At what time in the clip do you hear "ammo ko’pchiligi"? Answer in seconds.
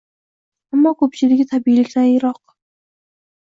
0.77-1.47